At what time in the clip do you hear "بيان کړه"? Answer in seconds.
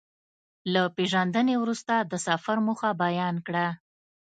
3.03-3.67